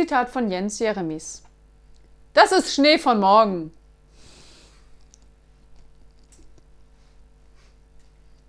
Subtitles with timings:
[0.00, 1.42] Zitat von Jens Jeremies.
[2.32, 3.70] Das ist Schnee von morgen.